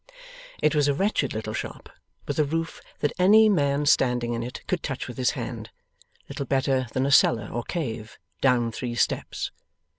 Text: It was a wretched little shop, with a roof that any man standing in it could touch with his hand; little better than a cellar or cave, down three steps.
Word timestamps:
It 0.63 0.73
was 0.73 0.87
a 0.87 0.95
wretched 0.95 1.31
little 1.31 1.53
shop, 1.53 1.87
with 2.27 2.39
a 2.39 2.43
roof 2.43 2.81
that 3.01 3.13
any 3.19 3.47
man 3.49 3.85
standing 3.85 4.33
in 4.33 4.41
it 4.41 4.63
could 4.65 4.81
touch 4.81 5.07
with 5.07 5.15
his 5.15 5.29
hand; 5.37 5.69
little 6.27 6.47
better 6.47 6.87
than 6.93 7.05
a 7.05 7.11
cellar 7.11 7.47
or 7.53 7.61
cave, 7.61 8.17
down 8.41 8.71
three 8.71 8.95
steps. 8.95 9.51